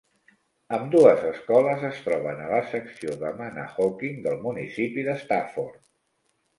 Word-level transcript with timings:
Ambdues 0.77 1.21
escoles 1.31 1.83
es 1.91 2.01
troben 2.07 2.41
a 2.47 2.49
la 2.55 2.63
secció 2.73 3.21
de 3.27 3.35
Manahawkin 3.45 4.21
del 4.27 4.45
municipi 4.51 5.09
de 5.13 5.21
Stafford. 5.25 5.83